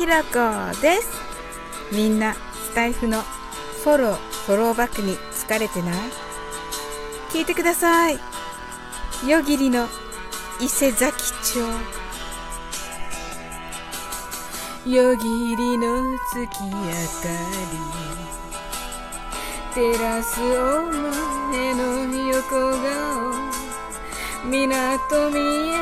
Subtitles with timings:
[0.00, 1.12] ひろこです。
[1.92, 4.14] みんなスタイフのフォロー
[4.46, 5.94] フォローバックに疲れてない？
[7.28, 8.18] 聞いてください。
[9.28, 9.88] 夜霧の
[10.58, 11.12] 伊勢崎
[11.44, 11.60] 町。
[14.86, 16.78] 夜霧の月明か
[19.74, 19.74] り。
[19.74, 20.80] 照らすお
[21.52, 22.80] 前の横顔。
[24.48, 25.76] 港見え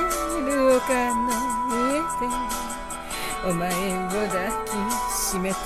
[0.45, 1.31] る丘の
[1.71, 2.35] 上で。
[3.47, 3.73] お前を
[4.08, 4.08] 抱き
[5.29, 5.59] しめた。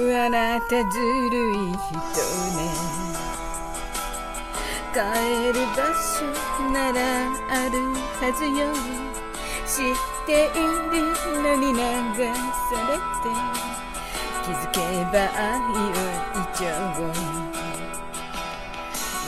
[0.00, 0.98] いあなたず
[1.30, 1.84] るい人
[2.56, 2.72] ね。
[4.94, 4.98] 帰
[5.52, 6.24] る場所
[6.72, 6.98] なら
[7.50, 7.76] ある
[8.18, 8.72] はずよ。
[9.66, 9.94] 知っ
[10.24, 10.94] ている
[11.42, 12.32] のに流さ
[12.88, 13.28] れて。
[14.42, 14.80] 気づけ
[15.12, 15.92] ば愛を
[16.32, 16.60] 一丁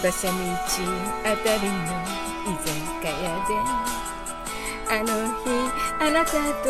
[0.01, 0.33] 馬車道
[1.23, 1.77] あたりの
[2.47, 4.04] 居酒屋で。
[4.87, 5.07] あの
[5.43, 5.49] 日
[5.99, 6.31] あなた
[6.63, 6.67] と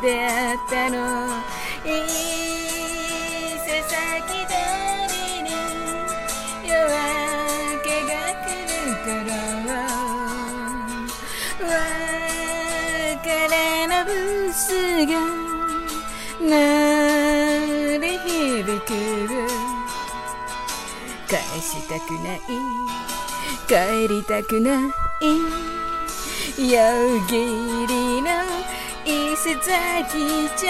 [0.00, 0.96] 出会ったの。
[1.84, 1.86] 伊
[3.64, 3.92] 勢崎
[4.46, 4.52] 通
[5.12, 5.46] りに
[6.64, 6.90] 夜明
[7.82, 8.10] けが
[8.44, 9.08] 来る頃
[11.60, 13.54] 別れ
[13.86, 14.08] のブ
[14.52, 14.56] ス
[15.06, 15.10] が
[16.40, 18.88] 鳴り響く。
[21.28, 22.38] 返したくない。
[23.66, 24.84] 帰りたくない。
[26.58, 28.30] 夜霧の
[29.04, 30.66] 伊勢崎町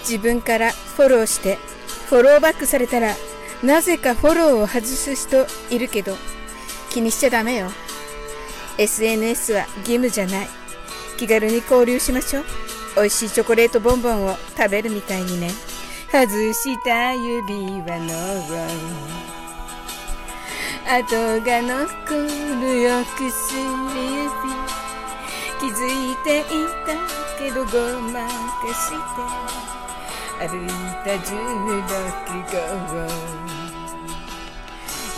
[0.00, 1.58] 自分からフォローして
[2.08, 3.16] フォローバックされたら
[3.62, 6.14] なぜかフォローを外す人いるけど
[6.90, 7.68] 気にしちゃダメよ。
[8.78, 10.48] SNS は義務じゃない。
[11.18, 12.44] 気軽に交流しましょう。
[12.96, 15.50] 美味しいチョコレートボンボンを食べるみたいにね。
[16.10, 19.35] 外した指輪の
[20.88, 22.14] 跡が残
[22.62, 24.30] るよ薬指
[25.58, 25.82] 気づ
[26.12, 26.44] いてい
[26.86, 26.94] た
[27.36, 27.70] けどご
[28.12, 28.30] まか
[28.72, 28.94] して。
[30.38, 30.68] 歩い
[31.02, 31.34] た16
[32.86, 33.02] 号。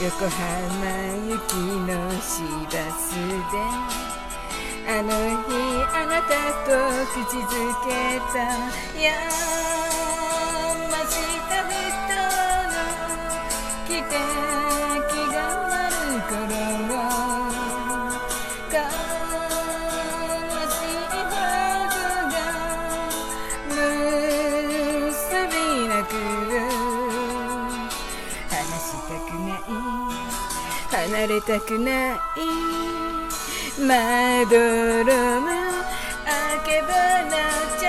[0.00, 0.40] 横浜
[1.26, 1.52] 行き
[1.84, 1.92] の
[2.22, 2.40] 市
[2.72, 3.12] バス
[3.52, 3.60] で。
[4.88, 5.52] あの日
[5.92, 6.32] あなた
[6.64, 6.70] と
[7.12, 7.46] 口づ
[7.84, 7.86] け
[8.32, 8.38] た。
[8.96, 9.12] 山
[11.10, 11.20] 下
[11.68, 12.18] 人の。
[13.86, 14.47] 汽笛
[30.90, 32.18] 離れたくない。
[33.80, 34.56] まど
[35.04, 35.50] ろむ
[36.26, 37.30] あけぼの
[37.76, 37.86] 町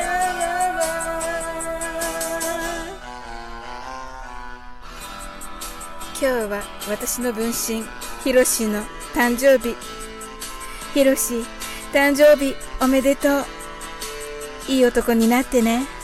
[6.22, 7.84] 今日は私の分身
[8.24, 9.99] ひろしの誕生日。
[10.94, 11.46] ひろし
[11.94, 13.46] 誕生日おめでとう。
[14.68, 15.99] いい男になってね。